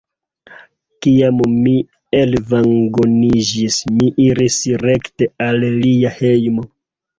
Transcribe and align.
Kiam 1.05 1.43
mi 1.65 1.73
elvagoniĝis, 2.21 3.79
mi 3.99 4.09
iris 4.27 4.59
rekte 4.89 5.31
al 5.51 5.71
lia 5.87 6.17
hejmo. 6.19 6.69